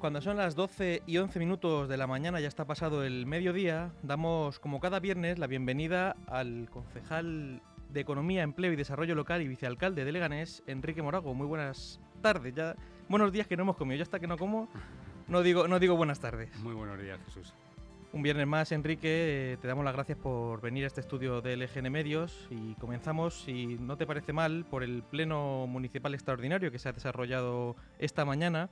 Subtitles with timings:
[0.00, 3.92] cuando son las 12 y 11 minutos de la mañana, ya está pasado el mediodía,
[4.02, 7.60] damos como cada viernes la bienvenida al concejal
[7.90, 11.34] de Economía, Empleo y Desarrollo Local y vicealcalde de Leganés, Enrique Morago.
[11.34, 12.76] Muy buenas tardes, ya
[13.10, 14.70] buenos días que no hemos comido, ya hasta que no como,
[15.28, 16.48] no digo, no digo buenas tardes.
[16.60, 17.52] Muy buenos días, Jesús.
[18.12, 21.56] Un viernes más, Enrique, eh, te damos las gracias por venir a este estudio de
[21.56, 26.78] LGN Medios y comenzamos, si no te parece mal, por el Pleno Municipal Extraordinario que
[26.78, 28.70] se ha desarrollado esta mañana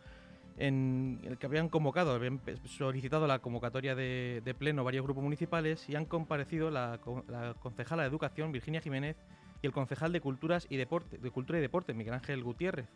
[0.59, 5.95] en el que habían convocado, habían solicitado la convocatoria de, pleno varios grupos municipales y
[5.95, 7.01] han comparecido la,
[7.61, 9.17] concejala de Educación, Virginia Jiménez,
[9.63, 12.89] y el concejal de Culturas y Deporte, de Cultura y Deporte, Miguel Ángel Gutiérrez.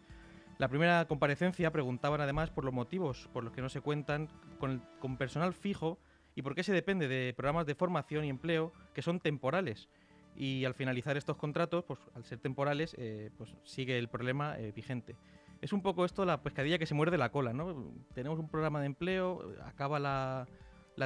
[0.58, 4.28] La primera comparecencia preguntaban además por los motivos por los que no se cuentan
[4.60, 5.98] con, con personal fijo
[6.34, 9.88] y por qué se depende de programas de formación y empleo que son temporales.
[10.36, 14.72] Y al finalizar estos contratos, pues al ser temporales, eh, pues sigue el problema eh,
[14.74, 15.16] vigente
[15.62, 17.94] es un poco esto la pescadilla que se muerde la cola, ¿no?
[18.14, 20.46] Tenemos un programa de empleo, acaba la,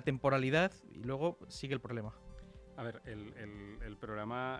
[0.03, 2.15] temporalidad y luego sigue el problema.
[2.77, 3.03] A ver,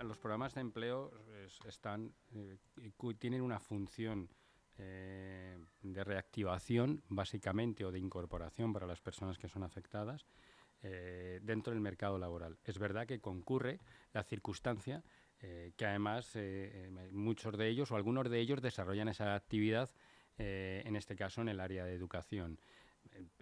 [0.05, 4.29] los programas de empleo eh, tienen una función
[4.79, 10.27] eh, de reactivación, básicamente, o de incorporación para las personas que son afectadas
[10.83, 12.59] eh, dentro del mercado laboral.
[12.65, 13.81] Es verdad que concurre
[14.13, 15.03] la circunstancia
[15.43, 19.91] eh, que además eh, eh, muchos de ellos o algunos de ellos desarrollan esa actividad,
[20.39, 22.59] en este caso en el área de educación.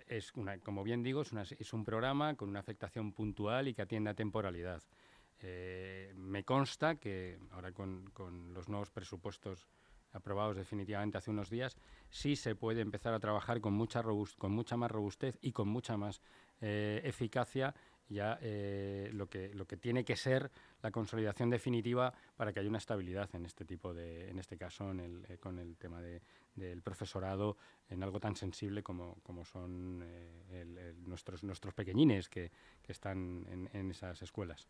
[0.06, 3.82] Es una, como bien digo, es, es, un programa con una afectación puntual y que
[3.82, 4.80] atiende a temporalidad.
[6.14, 8.12] me consta que ahora con,
[8.54, 9.66] los nuevos presupuestos
[10.12, 11.76] aprobados definitivamente hace unos días,
[12.10, 14.00] sí se puede empezar a trabajar con mucha,
[14.38, 16.22] con mucha más robustez y con mucha más
[16.60, 17.74] eficacia
[18.08, 20.50] ya eh, lo, que, lo que tiene que ser
[20.82, 24.90] la consolidación definitiva para que haya una estabilidad en este tipo de, en este caso,
[24.90, 26.22] en el, eh, con el tema de,
[26.54, 27.56] del profesorado
[27.88, 32.50] en algo tan sensible como, como son eh, nuestros, nuestros pequeñines que,
[32.82, 34.68] que están en, en esas escuelas.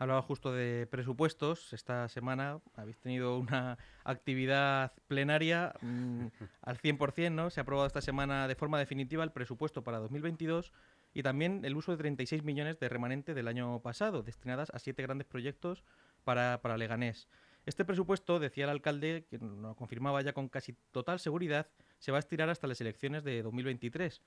[0.00, 1.74] Hablaba justo de presupuestos.
[1.74, 6.26] Esta semana habéis tenido una actividad plenaria mm,
[6.62, 7.50] al 100%, ¿no?
[7.50, 10.72] Se ha aprobado esta semana de forma definitiva el presupuesto para 2022
[11.12, 15.02] y también el uso de 36 millones de remanente del año pasado, destinadas a siete
[15.02, 15.82] grandes proyectos
[16.24, 17.28] para, para Leganés.
[17.66, 21.68] Este presupuesto, decía el alcalde, que lo confirmaba ya con casi total seguridad,
[21.98, 24.22] se va a estirar hasta las elecciones de 2023.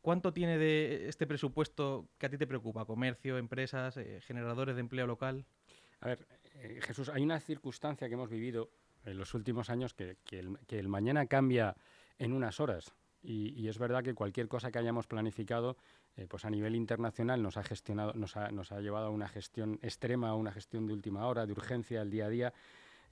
[0.00, 2.84] ¿Cuánto tiene de este presupuesto que a ti te preocupa?
[2.84, 5.44] ¿Comercio, empresas, eh, generadores de empleo local?
[6.00, 8.70] A ver, eh, Jesús, hay una circunstancia que hemos vivido
[9.04, 11.74] en los últimos años que, que el mañana cambia
[12.18, 12.94] en unas horas.
[13.22, 15.76] Y, es verdad que cualquier cosa que hayamos planificado,
[16.16, 19.28] eh, pues a nivel internacional nos ha gestionado, nos ha, nos ha llevado a una
[19.28, 22.52] gestión extrema, a una gestión de última hora, de urgencia, el día a día.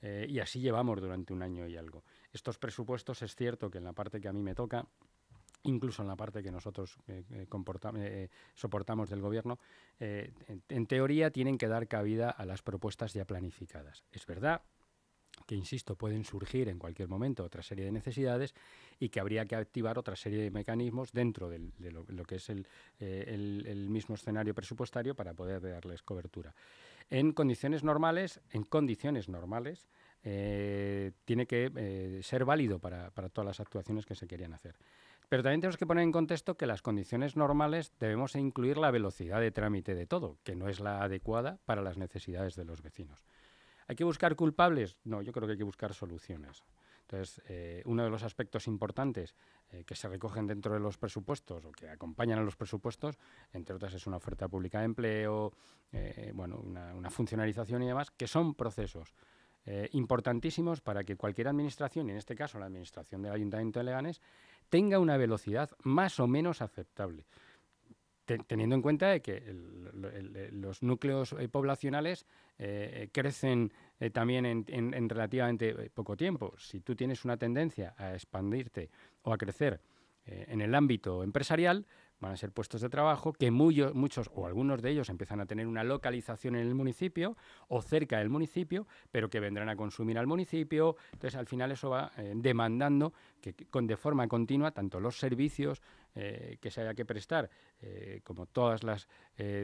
[0.02, 2.04] Eh, y así llevamos durante un año y algo.
[2.32, 4.86] Estos presupuestos es cierto que en la parte que a mí me toca,
[5.64, 9.58] incluso en la parte que nosotros eh, soportamos del gobierno,
[9.98, 14.04] en, teoría tienen que dar cabida a las propuestas ya planificadas.
[14.12, 14.62] Es verdad
[15.44, 18.54] que, insisto, pueden surgir en cualquier momento otra serie de necesidades
[18.98, 21.60] y que habría que activar otra serie de mecanismos dentro de
[21.90, 22.64] lo, que es eh,
[22.98, 26.54] el, mismo escenario presupuestario para poder darles cobertura.
[27.10, 29.86] En condiciones normales, en condiciones normales,
[30.24, 34.76] eh, tiene que eh, ser válido para todas las actuaciones que se querían hacer.
[35.28, 39.40] Pero también tenemos que poner en contexto que las condiciones normales debemos incluir la velocidad
[39.40, 43.24] de trámite de todo, que no es la adecuada para las necesidades de los vecinos.
[43.88, 44.98] ¿Hay que buscar culpables?
[45.04, 46.64] No, yo creo que hay que buscar soluciones.
[47.02, 49.36] Entonces, eh, uno de los aspectos importantes
[49.70, 53.16] eh, que se recogen dentro de los presupuestos o que acompañan a los presupuestos,
[53.52, 55.52] entre otras, es una oferta pública de empleo,
[55.92, 59.14] eh, bueno, una, funcionalización y demás, que son procesos
[59.90, 64.22] importantísimos para que cualquier administración, y en este caso la administración del Ayuntamiento de Leganes,
[64.68, 67.26] tenga una velocidad más o menos aceptable
[68.46, 69.42] teniendo en cuenta que
[70.52, 72.26] los núcleos eh, poblacionales
[72.58, 73.72] eh, eh, crecen
[74.12, 76.54] también en, relativamente poco tiempo.
[76.58, 78.90] Si tú tienes una tendencia a expandirte
[79.22, 79.80] o a crecer
[80.26, 81.86] en el ámbito empresarial,
[82.20, 85.66] van a ser puestos de trabajo que muchos o algunos de ellos empiezan a tener
[85.66, 87.36] una localización en el municipio
[87.68, 90.96] o cerca del municipio, pero que vendrán a consumir al municipio.
[91.12, 95.82] Entonces, al final eso va eh, demandando que, con, de forma continua tanto los servicios
[96.14, 99.08] eh, que se haya que prestar eh, como todas las,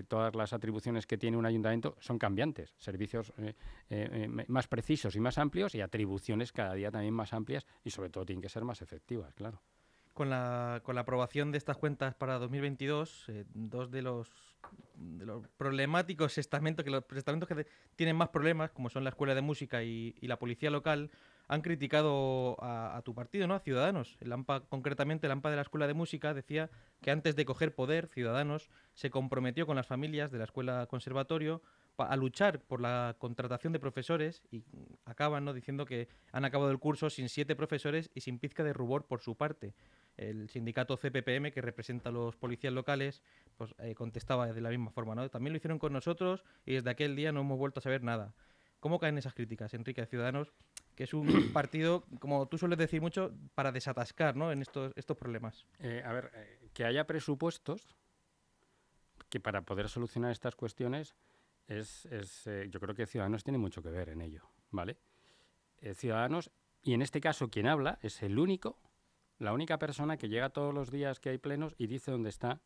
[0.08, 2.74] todas las atribuciones que tiene un ayuntamiento son cambiantes.
[2.76, 3.32] Servicios
[4.48, 8.26] más precisos y más amplios y atribuciones cada día también más amplias y sobre todo
[8.26, 9.62] tienen que ser más efectivas, claro
[10.12, 14.30] con la, con la aprobación de estas cuentas para 2022, eh, dos de los
[14.94, 17.66] de los problemáticos estamentos, que los estamentos que
[17.96, 21.10] tienen más problemas, como son la Escuela de Música y, la Policía Local,
[21.48, 23.54] han criticado a, tu partido, ¿no?
[23.54, 24.16] A Ciudadanos.
[24.20, 26.70] El AMPA, concretamente, el AMPA de la Escuela de Música decía
[27.00, 31.62] que antes de coger poder, Ciudadanos se comprometió con las familias de la Escuela Conservatorio
[31.96, 34.64] a luchar por la contratación de profesores y
[35.04, 35.52] acaban ¿no?
[35.52, 39.20] diciendo que han acabado el curso sin siete profesores y sin pizca de rubor por
[39.20, 39.74] su parte.
[40.16, 43.22] El sindicato CPPM, que representa a los policías locales,
[43.56, 45.14] pues eh, contestaba de la misma forma.
[45.14, 45.28] ¿no?
[45.30, 48.34] También lo hicieron con nosotros y desde aquel día no hemos vuelto a saber nada.
[48.80, 50.52] ¿Cómo caen esas críticas, Enrique, de Ciudadanos,
[50.96, 54.50] que es un partido, como tú sueles decir mucho, para desatascar ¿no?
[54.50, 55.66] en estos, estos problemas?
[55.78, 57.96] Eh, a ver, eh, que haya presupuestos
[59.28, 61.14] que para poder solucionar estas cuestiones
[61.66, 62.06] es,
[62.46, 64.98] eh, yo creo que Ciudadanos tiene mucho que ver en ello, ¿vale?
[65.78, 66.50] Eh, Ciudadanos,
[66.82, 68.78] y en este caso quien habla es el único,
[69.38, 72.60] la única persona que llega todos los días que hay plenos y dice dónde está,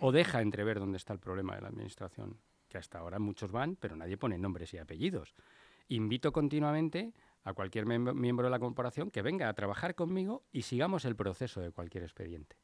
[0.00, 3.76] o deja entrever dónde está el problema de la Administración, que hasta ahora muchos van,
[3.76, 5.34] pero nadie pone nombres y apellidos.
[5.88, 7.12] Invito continuamente
[7.44, 11.60] a cualquier miembro de la corporación que venga a trabajar conmigo y sigamos el proceso
[11.60, 12.56] de cualquier expediente.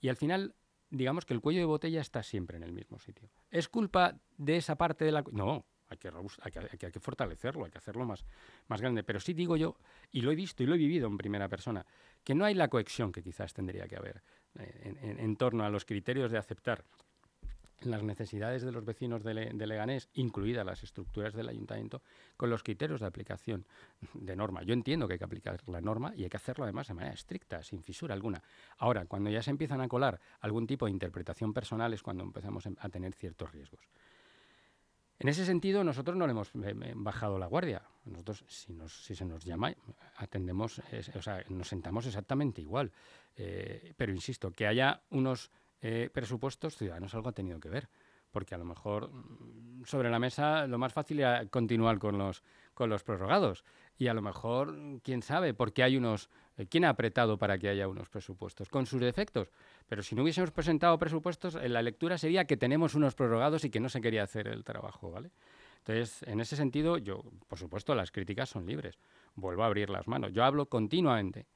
[0.00, 0.54] Y al final
[0.90, 3.28] digamos que el cuello de botella está siempre en el mismo sitio.
[3.50, 5.24] ¿Es culpa de esa parte de la...
[5.32, 8.24] No, hay que, fortalecerlo, hay que hacerlo más,
[8.66, 9.02] más grande.
[9.02, 9.76] Pero sí digo yo,
[10.10, 11.84] y lo he visto y lo he vivido en primera persona,
[12.22, 14.22] que no hay la cohesión que quizás tendría que haber
[14.58, 16.84] eh, en torno a los criterios de aceptar
[17.82, 22.02] las necesidades de los vecinos de, Leganés, incluidas las estructuras del ayuntamiento,
[22.36, 23.66] con los criterios de aplicación
[24.14, 24.62] de norma.
[24.62, 27.14] Yo entiendo que hay que aplicar la norma y hay que hacerlo además de manera
[27.14, 28.42] estricta, sin fisura alguna.
[28.78, 32.66] Ahora, cuando ya se empiezan a colar algún tipo de interpretación personal es cuando empezamos
[32.66, 33.80] a tener ciertos riesgos.
[35.20, 37.82] En ese sentido, nosotros no le hemos eh, eh, bajado la guardia.
[38.04, 39.74] Nosotros, si, se nos llama,
[40.16, 40.80] atendemos,
[41.14, 42.92] o sea, nos sentamos exactamente igual.
[43.36, 47.88] Eh, pero insisto, que haya unos eh, presupuestos, Ciudadanos algo ha tenido que ver.
[48.30, 52.42] Porque a lo mejor mm, sobre la mesa lo más fácil era continuar con los,
[52.74, 53.64] con los prorrogados.
[53.96, 56.28] Y a lo mejor, quién sabe, porque hay unos.
[56.56, 58.68] Eh, ¿Quién ha apretado para que haya unos presupuestos?
[58.68, 59.50] Con sus defectos.
[59.88, 63.70] Pero si no hubiésemos presentado presupuestos, en la lectura sería que tenemos unos prorrogados y
[63.70, 65.30] que no se quería hacer el trabajo, ¿vale?
[65.78, 68.98] Entonces, en ese sentido, yo, por supuesto, las críticas son libres.
[69.34, 70.32] Vuelvo a abrir las manos.
[70.32, 71.46] Yo hablo continuamente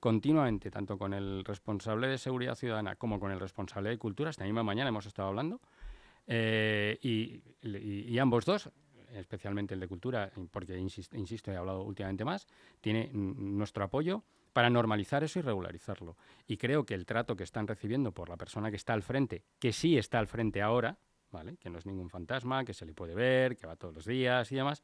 [0.00, 4.30] continuamente, tanto con el responsable de seguridad ciudadana como con el responsable de cultura.
[4.30, 5.60] Esta misma mañana hemos estado hablando.
[6.26, 8.70] Eh, y, ambos dos,
[9.14, 12.46] especialmente el de cultura, porque insisto, he hablado últimamente más,
[12.80, 14.22] tiene nuestro apoyo
[14.52, 16.16] para normalizar eso y regularizarlo.
[16.46, 19.44] Y creo que el trato que están recibiendo por la persona que está al frente,
[19.58, 20.98] que sí está al frente ahora,
[21.30, 21.56] ¿vale?
[21.56, 24.50] que no es ningún fantasma, que se le puede ver, que va todos los días
[24.52, 24.82] y demás,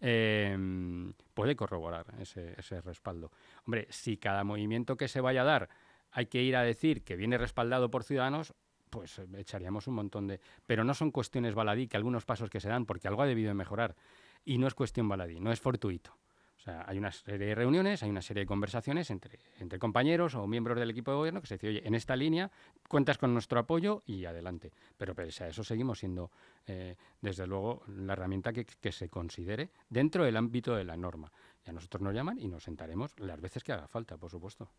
[0.00, 3.30] Em, puede corroborar ese, respaldo.
[3.64, 5.68] Hombre, si cada movimiento que se vaya a dar
[6.10, 8.54] hay que ir a decir que viene respaldado por ciudadanos,
[8.90, 10.40] pues eh, echaríamos un montón de...
[10.66, 13.48] Pero no son cuestiones baladí, que algunos pasos que se dan, porque algo ha debido
[13.48, 13.96] de mejorar.
[14.44, 16.16] Y no es cuestión baladí, no es fortuito.
[16.64, 20.34] O sea, hay una serie de reuniones, hay una serie de conversaciones entre, entre compañeros
[20.34, 22.50] o miembros del equipo de gobierno que se dice, oye, en esta línea
[22.88, 24.72] cuentas con nuestro apoyo y adelante.
[24.96, 26.30] Pero pese a eso seguimos siendo,
[26.66, 31.30] eh, desde luego, la herramienta que, que, se considere dentro del ámbito de la norma.
[31.66, 34.70] Y a nosotros nos llaman y nos sentaremos las veces que haga falta, por supuesto.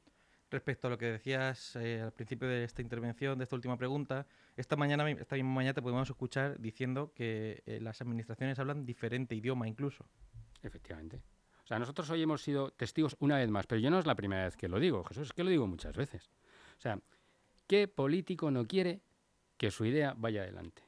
[0.50, 4.26] Respecto a lo que decías eh, al principio de esta intervención, de esta última pregunta,
[4.58, 9.36] esta mañana, esta misma mañana te podemos escuchar diciendo que eh, las administraciones hablan diferente
[9.36, 10.04] idioma incluso.
[10.64, 11.22] Efectivamente.
[11.66, 14.14] O sea, nosotros hoy hemos sido testigos una vez más, pero yo no es la
[14.14, 16.30] primera vez que lo digo, Jesús, es que lo digo muchas veces.
[16.78, 17.00] O sea,
[17.66, 19.02] ¿qué político no quiere
[19.58, 20.84] que su idea vaya adelante?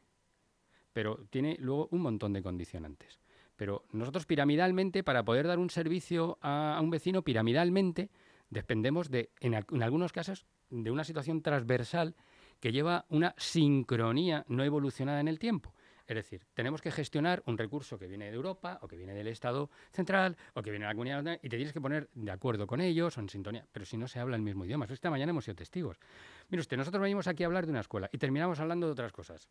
[0.94, 3.20] Pero tiene luego un montón de condicionantes.
[3.56, 8.12] Pero nosotros piramidalmente, para poder dar un servicio a, un vecino, piramidalmente,
[8.52, 12.16] dependemos de, en algunos casos, de una situación transversal
[12.60, 15.74] que lleva una sincronía no evolucionada en el tiempo.
[16.08, 19.28] Es decir, tenemos que gestionar un recurso que viene de Europa o que viene del
[19.28, 22.66] Estado central o que viene de la comunidad y te tienes que poner de acuerdo
[22.66, 23.68] con ellos o en sintonía.
[23.74, 24.86] Pero si no se habla el mismo idioma.
[24.90, 26.00] Esta mañana hemos sido testigos.
[26.48, 29.12] Mire usted, nosotros venimos aquí a hablar de una escuela y terminamos hablando de otras
[29.12, 29.50] cosas.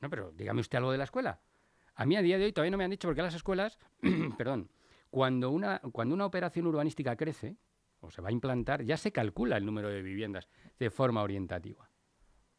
[0.00, 1.40] No, pero dígame usted algo de la escuela.
[1.96, 3.76] A mí a día de hoy todavía no me han dicho porque las escuelas,
[4.38, 4.70] perdón,
[5.10, 7.56] cuando una, cuando una operación urbanística crece
[7.98, 11.90] o se va a implantar, ya se calcula el número de viviendas de forma orientativa.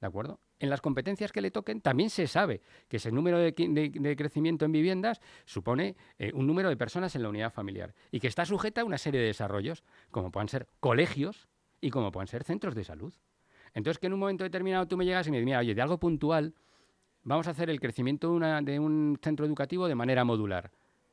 [0.02, 0.42] ¿De acuerdo?
[0.62, 4.72] En las competencias que le toquen también se sabe que ese número de, crecimiento en
[4.72, 8.82] viviendas supone eh, un número de personas en la unidad familiar y que está sujeta
[8.82, 11.50] a una serie de desarrollos, como puedan ser colegios
[11.82, 13.12] y como puedan ser centros de salud.
[13.74, 15.82] Entonces, que en un momento determinado tú me llegas y me dices, mira, oye, de
[15.82, 16.54] algo puntual,
[17.24, 20.70] vamos a hacer el crecimiento de, un centro educativo de manera modular.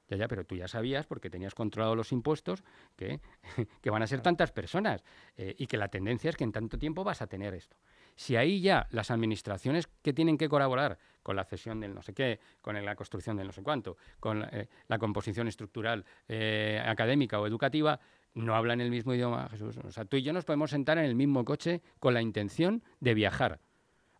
[0.09, 2.65] Ya, ya, pero tú ya sabías, porque tenías controlado los impuestos,
[2.97, 3.21] que,
[3.91, 5.05] van a ser tantas personas
[5.37, 7.77] eh, y que la tendencia es que en tanto tiempo vas a tener esto.
[8.17, 12.15] Si ahí ya las administraciones que tienen que colaborar con la cesión del no sé
[12.15, 17.39] qué, con la construcción del no sé cuánto, con la, eh, composición estructural eh, académica
[17.39, 18.01] o educativa,
[18.35, 19.77] no hablan el mismo idioma, Jesús.
[19.79, 22.83] O sea, tú y yo nos podemos sentar en el mismo coche con la intención
[23.01, 23.61] de viajar.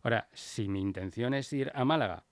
[0.03, 2.25] Ahora, si mi intención es ir a Málaga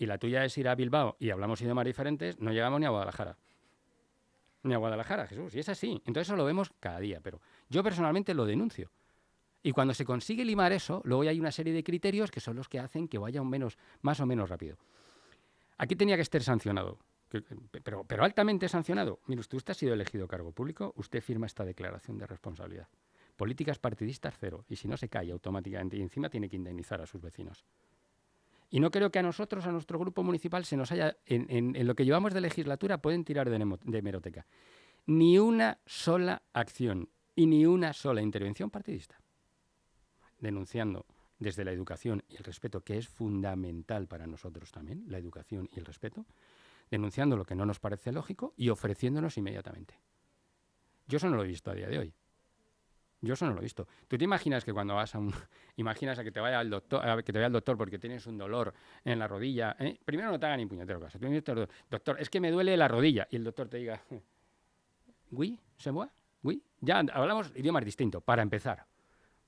[0.00, 2.88] y la tuya es ir a Bilbao y hablamos idiomas diferentes, no llegamos ni a
[2.88, 3.36] Guadalajara.
[4.62, 5.54] Ni a Guadalajara, Jesús.
[5.54, 6.00] Y es así.
[6.06, 7.20] Entonces eso lo vemos cada día.
[7.22, 8.90] Pero yo personalmente lo denuncio.
[9.62, 12.66] Y cuando se consigue limar eso, luego hay una serie de criterios que son los
[12.66, 14.78] que hacen que vaya un menos, más o menos rápido.
[15.76, 16.98] Aquí tenía que estar sancionado,
[17.84, 19.20] pero, altamente sancionado.
[19.26, 22.88] Mire, usted, usted ha sido elegido cargo público, usted firma esta declaración de responsabilidad.
[23.36, 24.64] Políticas partidistas cero.
[24.66, 27.66] Y si no se cae automáticamente y encima tiene que indemnizar a sus vecinos.
[28.70, 31.94] Y no creo que a nosotros, a nuestro grupo municipal, se nos haya, en, lo
[31.94, 34.46] que llevamos de legislatura, pueden tirar de, de hemeroteca.
[35.06, 39.20] Ni una sola acción y ni una sola intervención partidista
[40.40, 41.06] denunciando
[41.38, 45.78] desde la educación y el respeto, que es fundamental para nosotros también, la educación y
[45.78, 46.26] el respeto,
[46.90, 49.98] denunciando lo que no nos parece lógico y ofreciéndonos inmediatamente.
[51.06, 52.14] Yo eso no lo he visto a día de hoy.
[53.22, 53.86] Yo eso no lo he visto.
[54.08, 55.32] ¿Tú te imaginas que cuando vas a un...
[55.76, 58.38] Imaginas a que te vaya al doctor, que te vaya al doctor porque tienes un
[58.38, 58.72] dolor
[59.04, 59.76] en la rodilla.
[59.78, 59.98] ¿eh?
[60.04, 61.18] Primero no te hagan ni puñetero caso.
[61.90, 63.28] doctor, es que me duele la rodilla.
[63.30, 64.02] Y el doctor te diga,
[65.30, 65.58] ¿oui?
[65.76, 66.12] ¿Se mueve?
[66.42, 66.62] ¿Oui?
[66.80, 68.86] Ya hablamos idiomas distintos, para empezar.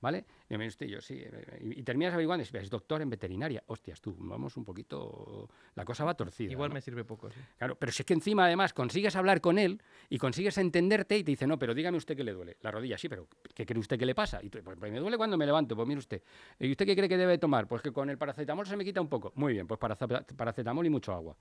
[0.03, 0.25] ¿Vale?
[0.51, 1.15] Y me usted, yo sí.
[1.25, 3.63] Eh, y, terminas averiguando, es doctor en veterinaria.
[3.69, 5.49] Hostias, tú, vamos un poquito.
[5.77, 6.51] La cosa va torcida.
[6.51, 7.39] Igual me sirve poco, sí.
[7.57, 9.81] Claro, pero si es que encima, además, consigues hablar con él
[10.11, 12.57] y consigues entenderte y te dice, no, pero dígame usted qué le duele.
[12.63, 14.41] La rodilla, sí, pero ¿qué cree usted que le pasa?
[14.43, 15.77] Y tú, pues, me duele cuando me levanto.
[15.77, 16.21] Pues mire usted.
[16.59, 17.69] ¿Y usted qué cree que debe tomar?
[17.69, 19.33] Pues que con el paracetamol se me quita un poco.
[19.37, 21.37] Muy bien, pues paracetamol y mucho agua.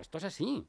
[0.00, 0.66] Esto es así.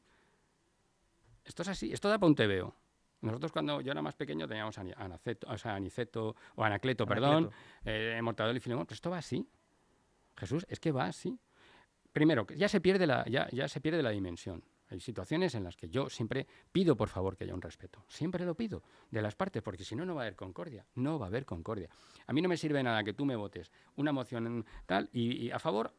[1.44, 1.92] Esto es así.
[1.92, 2.76] Esto da para un veo.
[3.24, 7.50] Nosotros cuando yo era más pequeño teníamos anaceto, o sea, aniceto, o anacleto, perdón,
[7.86, 8.86] eh, mortadelo y filemón.
[8.86, 9.48] Pero esto va así.
[10.36, 11.40] Jesús, es que va así.
[12.12, 14.64] Primero, ya se pierde la, ya, ya se pierde la dimensión.
[14.90, 18.04] Hay situaciones en las que yo siempre pido, por favor, que haya un respeto.
[18.10, 20.86] Siempre lo pido de las partes, porque si no, no va a haber concordia.
[20.96, 21.90] No va a haber concordia.
[22.28, 25.60] A mí no me sirve nada que tú me votes una moción tal y a
[25.60, 25.94] favor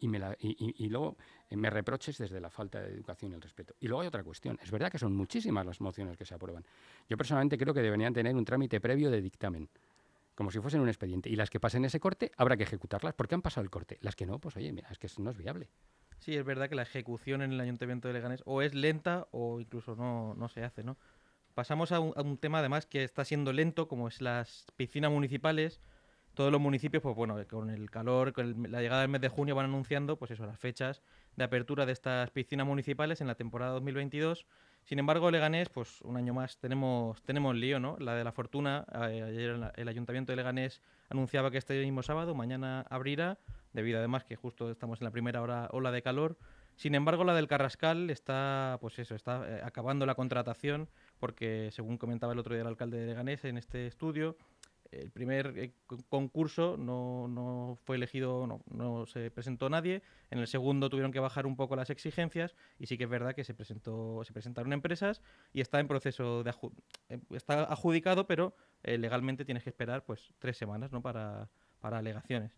[0.00, 1.16] y, luego
[1.48, 3.74] eh, me reproches desde la falta de educación y el respeto.
[3.80, 4.58] Y luego hay otra cuestión.
[4.62, 6.64] Es verdad que son muchísimas las mociones que se aprueban.
[7.08, 9.68] Yo personalmente creo que deberían tener un trámite previo de dictamen,
[10.34, 11.30] como si fuesen un expediente.
[11.30, 13.98] Y las que pasen ese corte habrá que ejecutarlas porque han pasado el corte.
[14.00, 15.68] Las que no, pues oye, mira, es que no es viable.
[16.18, 19.60] Sí, es verdad que la ejecución en el Ayuntamiento de Leganés o es lenta o
[19.60, 20.96] incluso no, no se hace, ¿no?
[21.54, 25.10] Pasamos a un, a un tema además que está siendo lento, como es las piscinas
[25.10, 25.80] municipales
[26.34, 29.54] todos los municipios, pues bueno, con el calor, con la llegada del mes de junio
[29.54, 31.02] van anunciando, pues eso, las fechas
[31.36, 34.46] de apertura de estas piscinas municipales en la temporada 2022.
[34.84, 37.96] Sin embargo, Leganés, pues un año más tenemos tenemos lío, ¿no?
[37.98, 42.84] La de la fortuna, ayer el Ayuntamiento de Leganés anunciaba que este mismo sábado, mañana
[42.90, 43.38] abrirá,
[43.72, 46.36] debido además que justo estamos en la primera hora, ola de calor.
[46.76, 50.88] Sin embargo, la del Carrascal está, pues eso, está eh, acabando la contratación,
[51.20, 54.36] porque según comentaba el otro día el alcalde de Leganés en este estudio,
[55.00, 55.72] el primer eh,
[56.08, 60.02] concurso no, fue elegido, no, no, se presentó nadie.
[60.30, 63.34] En el segundo tuvieron que bajar un poco las exigencias y sí que es verdad
[63.34, 65.22] que se presentó, se presentaron empresas
[65.52, 66.54] y está en proceso de
[67.08, 71.02] eh, está adjudicado, pero eh, legalmente tienes que esperar pues tres semanas, ¿no?
[71.02, 71.48] Para,
[71.80, 72.56] para alegaciones.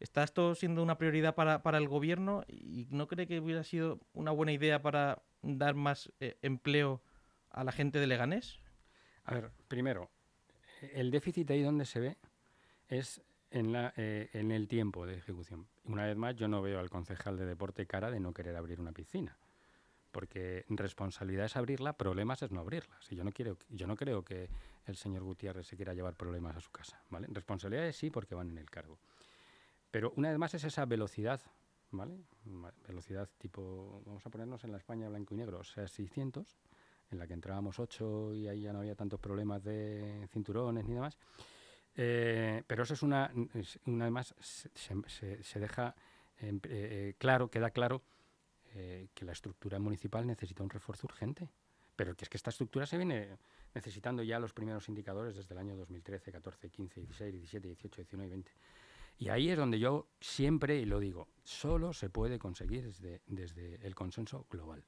[0.00, 4.00] ¿Está esto siendo una prioridad para, para, el gobierno y no cree que hubiera sido
[4.14, 7.00] una buena idea para dar más empleo
[7.50, 8.58] a la gente de Leganés?
[9.24, 10.10] A ver, primero,
[10.94, 12.16] el déficit ahí donde se ve
[12.88, 15.66] es en, la, eh, en el tiempo de ejecución.
[15.84, 18.80] Una vez más, yo no veo al concejal de deporte cara de no querer abrir
[18.80, 19.36] una piscina.
[20.10, 22.94] Porque responsabilidad es abrirla, problemas es no abrirla.
[23.00, 24.50] Si yo no quiero, yo no creo que
[24.86, 27.28] el señor Gutiérrez se quiera llevar problemas a su casa, ¿vale?
[27.30, 28.98] Responsabilidad es sí porque van en el cargo.
[29.90, 31.40] Pero una vez más es esa velocidad,
[31.92, 32.18] ¿vale?
[32.86, 36.58] Velocidad tipo, vamos a ponernos en la España blanco y negro, o sea, 600,
[37.12, 40.94] en la que entrábamos ocho y ahí ya no había tantos problemas de cinturones ni
[40.94, 41.18] demás.
[41.94, 43.30] Eh, pero eso es una,
[43.86, 45.94] una vez se, se, deja
[46.38, 48.02] eh, eh, claro, queda claro
[49.14, 51.50] que la estructura municipal necesita un refuerzo urgente.
[51.94, 53.36] Pero que es que esta estructura se viene
[53.74, 58.26] necesitando ya los primeros indicadores desde el año 2013, 14, 15, 16, 17, 18, 19
[58.26, 58.52] y 20.
[59.18, 63.94] Y ahí es donde yo siempre, lo digo, solo se puede conseguir desde, desde el
[63.94, 64.82] consenso global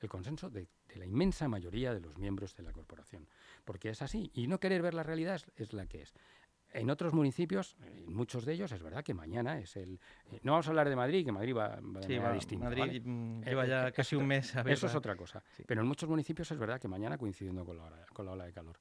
[0.00, 3.28] el consenso de, la inmensa mayoría de los miembros de la corporación.
[3.64, 4.30] Porque es así.
[4.34, 6.14] Y no querer ver la realidad es, la que es.
[6.72, 9.98] En otros municipios, en muchos de ellos, es verdad que mañana es el...
[10.30, 12.66] Eh, no vamos a hablar de Madrid, que Madrid va, va de va, distinta.
[12.66, 13.02] Madrid
[13.44, 15.42] lleva ya eh, casi un mes a ver, Eso es otra cosa.
[15.66, 18.52] Pero en muchos municipios es verdad que mañana, coincidiendo con la, con la ola de
[18.52, 18.78] calor,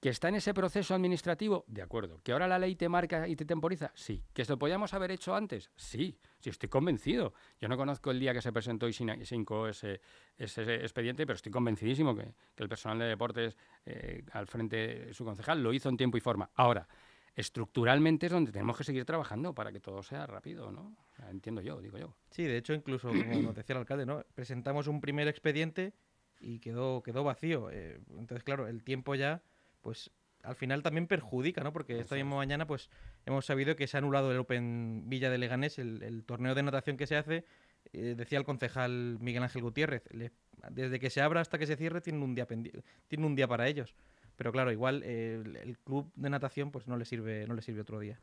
[0.00, 1.64] ¿Que está en ese proceso administrativo?
[1.68, 2.20] De acuerdo.
[2.22, 3.92] ¿Que ahora la ley te marca y te temporiza?
[3.94, 4.24] Sí.
[4.32, 5.70] ¿Que esto podíamos haber hecho antes?
[5.76, 6.18] Sí.
[6.38, 7.34] Sí, estoy convencido.
[7.60, 10.00] Yo no conozco el día que se presentó y cinco ese,
[10.38, 15.22] ese expediente, pero estoy convencidísimo que, el personal de deportes eh, al frente de su
[15.22, 16.50] concejal lo hizo en tiempo y forma.
[16.54, 16.88] Ahora,
[17.36, 20.96] estructuralmente es donde tenemos que seguir trabajando para que todo sea rápido, ¿no?
[21.28, 22.14] entiendo yo, digo yo.
[22.30, 24.24] Sí, de hecho, incluso, como nos decía el alcalde, ¿no?
[24.34, 25.92] Presentamos un primer expediente
[26.40, 27.70] y quedó, quedó vacío.
[27.70, 29.42] Eh, entonces, claro, el tiempo ya
[29.82, 30.10] pues
[30.42, 31.72] al final también perjudica, ¿no?
[31.72, 32.88] Porque esta misma mañana pues
[33.26, 36.96] hemos sabido que se ha anulado el Open Villa de Leganés, el, torneo de natación
[36.96, 37.44] que se hace,
[37.92, 40.04] eh, decía el concejal Miguel Ángel Gutiérrez,
[40.70, 43.68] desde que se abra hasta que se cierre tiene un día tiene un día para
[43.68, 43.94] ellos.
[44.36, 47.82] Pero claro, igual eh, el, club de natación pues no le sirve no le sirve
[47.82, 48.18] otro día.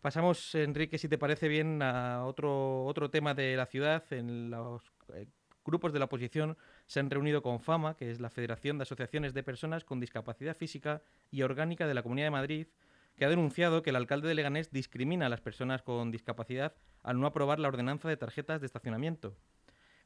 [0.00, 4.02] Pasamos, Enrique, si te parece bien, a otro, otro tema de la ciudad.
[4.12, 4.82] En los
[5.14, 5.26] eh,
[5.64, 6.56] grupos de la oposición
[6.90, 10.56] se han reunido con FAMA, que es la Federación de Asociaciones de Personas con Discapacidad
[10.56, 12.66] Física y Orgánica de la Comunidad de Madrid,
[13.14, 17.20] que ha denunciado que el alcalde de Leganés discrimina a las personas con discapacidad al
[17.20, 19.36] no aprobar la ordenanza de tarjetas de estacionamiento.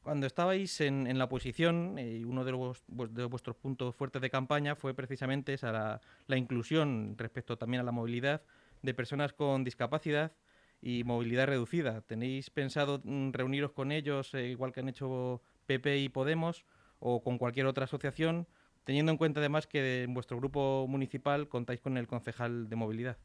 [0.03, 5.57] Cuando estabais en, la oposición, eh, uno de, vuestros puntos fuertes de campaña fue precisamente
[5.63, 8.43] la, inclusión respecto también a la movilidad
[8.83, 10.33] de personas con discapacidad
[10.83, 12.01] y movilidad reducida.
[12.01, 16.63] ¿Tenéis pensado mm, reuniros con ellos, eh, igual que han hecho PP y Podemos,
[16.99, 18.47] o con cualquier otra asociación,
[18.83, 23.17] teniendo en cuenta además que en vuestro grupo municipal contáis con el concejal de movilidad?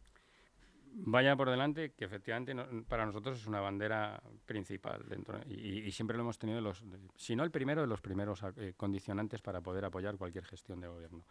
[0.92, 2.54] Vaya por delante, que efectivamente
[2.88, 6.82] para nosotros es una bandera principal dentro y, siempre lo hemos tenido, los,
[7.14, 10.88] si no el primero de los primeros eh, condicionantes para poder apoyar cualquier gestión de
[10.88, 11.24] gobierno.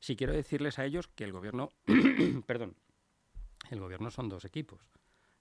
[0.00, 1.68] Si quiero decirles a ellos que el gobierno,
[2.46, 2.74] perdón,
[3.70, 4.80] el gobierno son dos equipos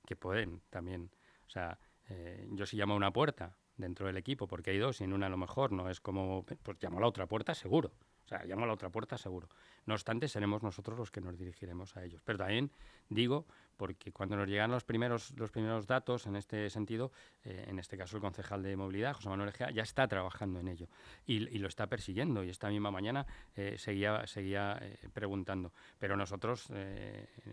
[0.06, 1.10] que pueden también,
[1.48, 5.04] o sea, eh, yo si llamo una puerta dentro del equipo, porque hay dos y
[5.04, 7.92] en una a lo mejor no es como, pues llamo a la otra puerta seguro,
[8.26, 9.48] o sea, llamo a la otra puerta seguro.
[9.86, 12.22] No obstante, seremos nosotros los que nos dirigiremos a ellos.
[12.26, 12.72] Pero también
[13.08, 13.46] digo,
[13.78, 17.12] porque cuando nos llegan los primeros, los primeros datos en este sentido,
[17.44, 20.70] eh, en este caso el concejal de movilidad, José Manuel Egea, ya está trabajando en
[20.70, 20.88] ello
[21.28, 22.44] y, lo está persiguiendo.
[22.44, 25.72] Y esta misma mañana eh, seguía, seguía eh, preguntando.
[26.00, 26.72] Pero nosotros,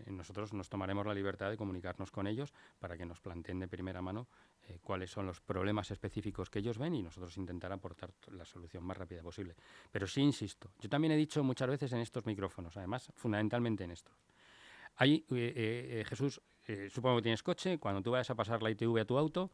[0.07, 4.01] nosotros nos tomaremos la libertad de comunicarnos con ellos para que nos planteen de primera
[4.01, 4.27] mano
[4.81, 8.97] cuáles son los problemas específicos que ellos ven y nosotros intentar aportar la solución más
[8.97, 9.55] rápida posible.
[9.91, 13.91] Pero sí insisto, yo también he dicho muchas veces en estos micrófonos, además fundamentalmente en
[13.91, 14.15] estos.
[14.95, 16.41] Ahí, eh, eh, eh, Jesús,
[16.89, 19.51] supongo que tienes coche, cuando tú vayas a pasar la ITV a tu auto,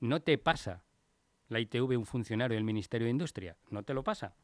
[0.00, 0.82] no te pasa
[1.48, 4.34] la ITV un funcionario del Ministerio de Industria, no te lo pasa.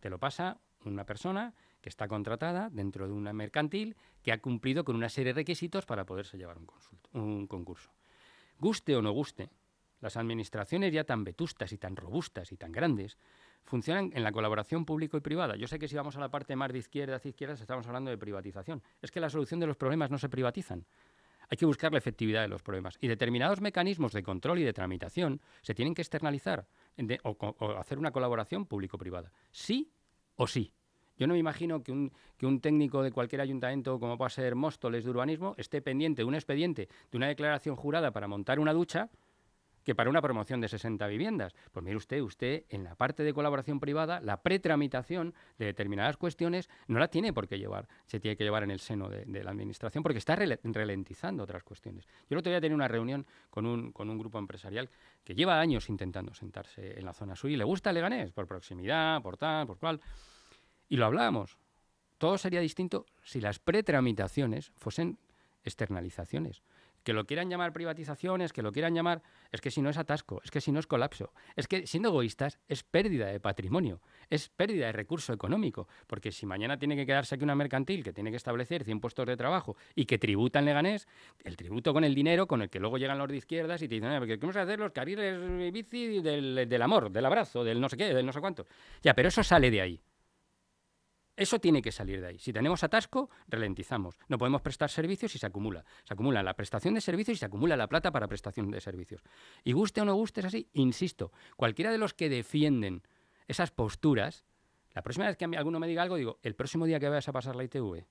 [0.00, 4.84] Te lo pasa una persona que está contratada dentro de una mercantil que ha cumplido
[4.84, 6.66] con una serie de requisitos para poderse llevar un,
[7.12, 7.90] un concurso.
[8.58, 9.50] Guste o no guste,
[10.04, 13.16] las administraciones ya tan vetustas y tan robustas y tan grandes
[13.64, 15.56] funcionan en la colaboración público y privada.
[15.56, 18.10] Yo sé que si vamos a la parte más de izquierda hacia izquierda estamos hablando
[18.10, 18.82] de privatización.
[19.00, 20.84] Es que la solución de los problemas no se privatizan.
[21.48, 22.98] Hay que buscar la efectividad de los problemas.
[23.00, 26.66] Y determinados mecanismos de control y de tramitación se tienen que externalizar
[27.22, 29.32] o, hacer una colaboración público-privada.
[29.52, 29.90] Sí
[30.36, 30.70] o sí.
[31.16, 34.54] Yo no me imagino que un, que un, técnico de cualquier ayuntamiento, como pueda ser
[34.54, 38.74] Móstoles de urbanismo, esté pendiente de un expediente, de una declaración jurada para montar una
[38.74, 39.08] ducha
[39.84, 41.54] que para una promoción de 60 viviendas.
[41.72, 46.68] Pues mire usted, usted en la parte de colaboración privada, la pretramitación de determinadas cuestiones
[46.88, 49.50] no la tiene por qué llevar, se tiene que llevar en el seno de, la
[49.50, 52.06] administración porque está ralentizando otras cuestiones.
[52.06, 54.88] Yo el otro día tenía una reunión con un, con un grupo empresarial
[55.22, 59.20] que lleva años intentando sentarse en la zona sur y le gusta Leganés, por proximidad,
[59.22, 60.00] por tal, por cual.
[60.88, 61.58] Y lo hablábamos.
[62.18, 65.18] Todo sería distinto si las pretramitaciones fuesen
[65.64, 66.62] externalizaciones
[67.04, 70.40] que lo quieran llamar privatizaciones, que lo quieran llamar, es que si no es atasco,
[70.42, 74.48] es que si no es colapso, es que siendo egoístas es pérdida de patrimonio, es
[74.48, 78.30] pérdida de recurso económico, porque si mañana tiene que quedarse aquí una mercantil que tiene
[78.30, 81.06] que establecer 100 puestos de trabajo y que tributa en Leganés,
[81.44, 83.96] el tributo con el dinero con el que luego llegan los de izquierdas y te
[83.96, 87.88] dicen, porque ¿qué vamos a hacer los carriles bici del amor, del abrazo, del no
[87.88, 88.66] sé qué, del no sé cuánto?
[89.02, 90.00] Ya, pero eso sale de ahí.
[91.36, 92.38] Eso tiene que salir de ahí.
[92.38, 94.16] Si tenemos atasco, ralentizamos.
[94.28, 95.84] No podemos prestar servicios y se acumula.
[96.04, 99.22] Se acumula la prestación de servicios y se acumula la plata para prestación de servicios.
[99.64, 100.68] Y guste o no guste, es así.
[100.74, 103.02] Insisto, cualquiera de los que defienden
[103.48, 104.44] esas posturas,
[104.94, 107.32] la próxima vez que alguno me diga algo, digo, el próximo día que vayas a
[107.32, 108.06] pasar la ITV,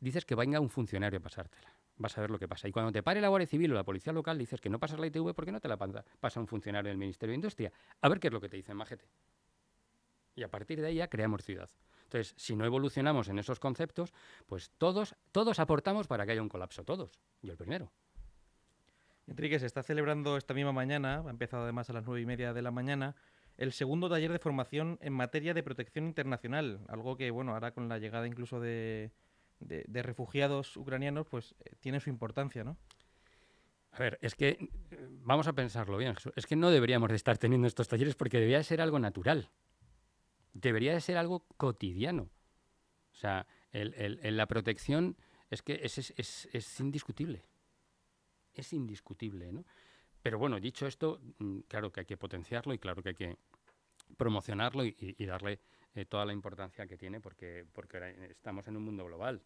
[0.00, 1.72] dices que venga un funcionario a pasártela.
[1.98, 2.66] Vas a ver lo que pasa.
[2.66, 4.98] Y cuando te pare la Guardia Civil o la Policía Local, dices que no pasas
[4.98, 7.72] la ITV porque no te la pasa un funcionario del Ministerio de Industria.
[8.00, 9.04] A ver qué es lo que te dicen, majete.
[10.34, 11.70] Y a partir de ahí ya creamos ciudad.
[12.12, 14.12] Entonces, si no evolucionamos en esos conceptos,
[14.46, 17.18] pues todos, todos aportamos para que haya un colapso, todos.
[17.40, 17.90] Yo el primero.
[19.26, 22.52] Enrique, se está celebrando esta misma mañana, ha empezado además a las nueve y media
[22.52, 23.16] de la mañana,
[23.56, 27.88] el segundo taller de formación en materia de protección internacional, algo que, bueno, ahora con
[27.88, 29.10] la llegada incluso de,
[29.60, 32.76] de, refugiados ucranianos, pues eh, tiene su importancia, ¿no?
[33.92, 34.48] A ver, es que
[34.90, 38.36] eh, vamos a pensarlo bien, Es que no deberíamos de estar teniendo estos talleres porque
[38.36, 39.48] debería de ser algo natural.
[40.52, 42.30] Debería de ser algo cotidiano.
[43.12, 45.16] O sea, la protección
[45.50, 47.44] es que es, es, es, indiscutible.
[48.54, 49.64] Es indiscutible, ¿no?
[50.22, 53.36] Pero bueno, dicho esto, mm, claro que hay que potenciarlo y claro que hay que
[54.16, 55.60] promocionarlo y, darle
[55.94, 59.42] eh, toda la importancia que tiene porque, porque estamos en un mundo global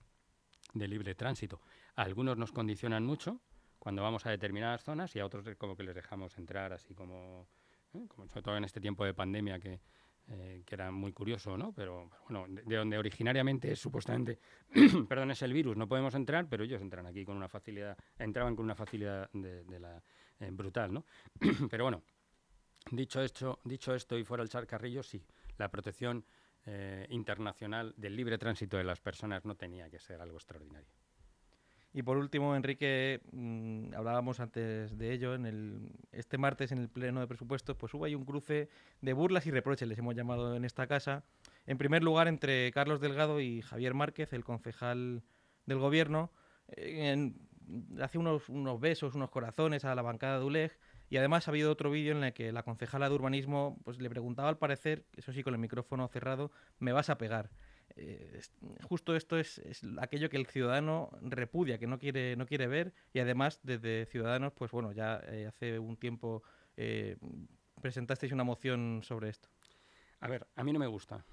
[0.74, 1.60] de libre tránsito.
[1.94, 3.40] algunos nos condicionan mucho
[3.78, 7.48] cuando vamos a determinadas zonas y a otros como que les dejamos entrar así como,
[7.94, 8.06] ¿eh?
[8.08, 9.80] como sobre todo en este tiempo de pandemia que,
[10.28, 11.72] eh, que era muy curioso, ¿no?
[11.72, 14.40] Pero, bueno, de, donde originariamente es supuestamente,
[15.08, 18.56] perdón, es el virus, no podemos entrar, pero ellos entran aquí con una facilidad, entraban
[18.56, 20.02] con una facilidad de, la,
[20.40, 21.04] eh, brutal, ¿no?
[21.70, 22.02] pero bueno,
[22.90, 25.22] dicho esto, dicho esto y fuera el charcarrillo, sí,
[25.58, 26.24] la protección
[26.64, 30.88] eh, internacional del libre tránsito de las personas no tenía que ser algo extraordinario.
[31.96, 37.20] Y por último, Enrique, mm, hablábamos antes de ello, en este martes en el Pleno
[37.20, 38.68] de Presupuestos, pues hubo ahí un cruce
[39.00, 41.24] de burlas y reproches, les hemos llamado en esta casa.
[41.64, 45.22] En primer lugar, entre Carlos Delgado y Javier Márquez, el concejal
[45.64, 46.30] del Gobierno,
[46.68, 47.32] eh,
[48.02, 50.78] hace unos, unos besos, unos corazones a la bancada de ULEG,
[51.08, 54.10] y además ha habido otro vídeo en el que la concejala de urbanismo pues, le
[54.10, 57.48] preguntaba al parecer, eso sí con el micrófono cerrado, ¿me vas a pegar?
[57.98, 58.42] Eh,
[58.82, 59.60] justo esto es,
[59.98, 64.52] aquello que el ciudadano repudia, que no quiere, no quiere ver y además desde Ciudadanos,
[64.52, 66.42] pues bueno, ya eh, hace un tiempo
[66.76, 67.16] eh,
[67.80, 69.48] presentasteis una moción sobre esto.
[70.20, 71.24] A ver, a mí no me gusta.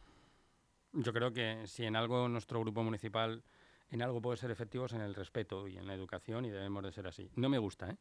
[0.93, 3.43] Yo creo que si en algo nuestro grupo municipal,
[3.89, 6.91] en algo puede ser efectivos en el respeto y en la educación y debemos de
[6.91, 7.29] ser así.
[7.35, 7.97] No me gusta.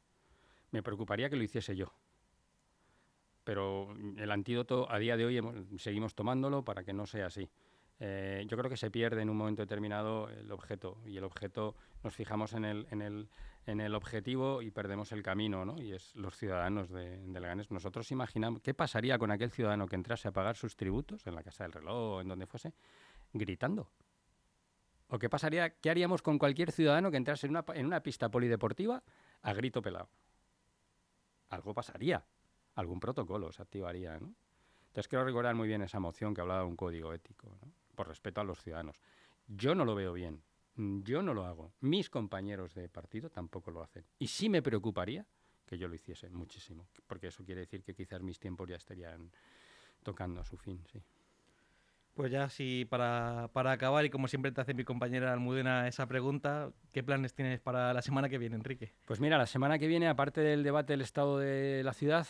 [0.71, 1.93] Me preocuparía que lo hiciese yo.
[3.45, 5.41] Pero el antídoto a día de hoy
[5.79, 7.51] seguimos tomándolo para que no sea así.
[8.05, 11.77] Eh, yo creo que se pierde en un momento determinado el objeto y el objeto
[12.03, 13.29] nos fijamos en el, en el,
[13.65, 15.81] en el objetivo y perdemos el camino, ¿no?
[15.81, 17.71] Y es los ciudadanos de, Leganés.
[17.71, 21.45] Nosotros imaginamos qué pasaría con aquel ciudadano que entrase a pagar sus tributos en la
[21.45, 22.75] Casa del Reloj o en donde fuese,
[23.33, 23.89] gritando.
[25.07, 28.29] ¿O qué pasaría, qué haríamos con cualquier ciudadano que entrase en una, en una pista
[28.33, 29.01] polideportiva
[29.43, 30.09] a grito pelado?
[31.51, 32.27] Algo pasaría,
[32.75, 34.35] algún protocolo se activaría, ¿no?
[34.89, 37.82] Entonces quiero recordar muy bien esa moción que hablaba de un código ético, ¿no?
[37.95, 39.01] Por respeto a los ciudadanos.
[39.47, 40.43] Yo no lo veo bien,
[40.77, 44.05] yo no lo hago, mis compañeros de partido tampoco lo hacen.
[44.19, 45.27] Y sí me preocuparía
[45.67, 49.31] que yo lo hiciese muchísimo, porque eso quiere decir que quizás mis tiempos ya estarían
[50.03, 51.03] tocando a su fin, sí.
[52.15, 56.07] Pues ya, sí, para, para, acabar, y como siempre te hace mi compañera Almudena esa
[56.07, 58.93] pregunta, ¿qué planes tienes para la semana que viene, Enrique?
[59.07, 62.27] Pues mira, la semana que viene, aparte del debate del estado de la ciudad,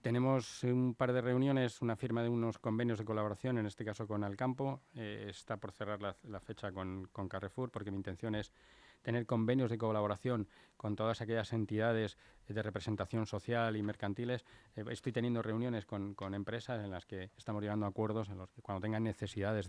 [0.00, 4.06] tenemos un par de reuniones, una firma de unos convenios de colaboración, en este caso
[4.06, 4.80] con Alcampo.
[4.94, 8.52] Eh, está por cerrar la, la fecha con, con Carrefour, porque mi intención es
[9.02, 12.16] tener convenios de colaboración con todas aquellas entidades
[12.48, 14.44] de representación social y mercantiles.
[14.76, 18.62] Eh, estoy teniendo reuniones con, empresas en las que estamos llegando acuerdos en los que
[18.62, 19.66] cuando tengan necesidades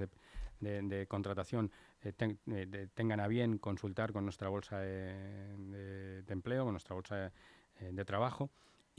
[0.60, 1.72] de, contratación
[2.04, 2.13] eh,
[2.48, 7.32] eh, tengan a bien consultar con nuestra bolsa de, empleo, con nuestra bolsa
[7.80, 8.50] de trabajo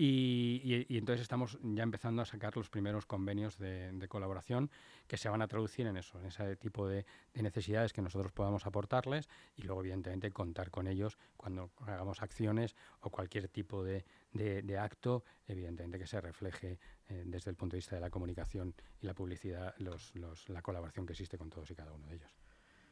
[0.01, 4.71] y, entonces estamos ya empezando a sacar los primeros convenios de, colaboración
[5.09, 8.65] que se van a traducir en eso, en ese tipo de, necesidades que nosotros podamos
[8.65, 14.05] aportarles y luego, evidentemente, contar con ellos cuando hagamos acciones o cualquier tipo de,
[14.79, 19.07] acto, evidentemente que se refleje eh, desde el punto de vista de la comunicación y
[19.07, 22.31] la publicidad la colaboración que existe con todos y cada uno de ellos.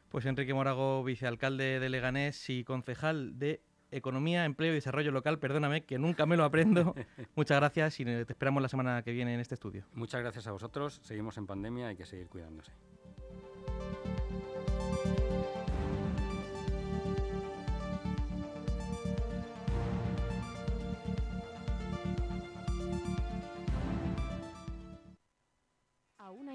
[0.09, 5.85] Pues Enrique Morago, vicealcalde de Leganés y concejal de Economía, Empleo y Desarrollo Local, perdóname,
[5.85, 6.93] que nunca me lo aprendo.
[7.35, 9.85] Muchas gracias y te esperamos la semana que viene en este estudio.
[9.93, 10.99] Muchas gracias a vosotros.
[11.03, 12.71] Seguimos en pandemia, hay que seguir cuidándose.